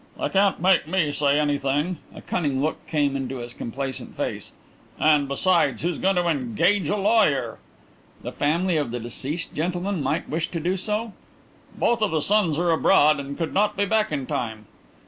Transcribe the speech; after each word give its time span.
"They 0.19 0.29
can't 0.29 0.59
make 0.59 0.87
me 0.87 1.11
say 1.11 1.39
anything." 1.39 1.99
A 2.15 2.23
cunning 2.23 2.59
look 2.59 2.87
came 2.87 3.15
into 3.15 3.35
his 3.37 3.53
complacent 3.53 4.17
face. 4.17 4.51
"And, 4.99 5.27
besides, 5.27 5.83
who's 5.83 5.99
going 5.99 6.15
to 6.15 6.25
engage 6.27 6.89
a 6.89 6.97
lawyer?" 6.97 7.59
"The 8.23 8.31
family 8.31 8.77
of 8.77 8.89
the 8.89 8.99
deceased 8.99 9.53
gentleman 9.53 10.01
might 10.01 10.27
wish 10.27 10.49
to 10.49 10.59
do 10.59 10.75
so." 10.75 11.13
"Both 11.77 12.01
of 12.01 12.09
the 12.09 12.21
sons 12.21 12.57
are 12.57 12.71
abroad 12.71 13.19
and 13.19 13.37
could 13.37 13.53
not 13.53 13.77
be 13.77 13.85
back 13.85 14.11
in 14.11 14.25
time." 14.25 14.65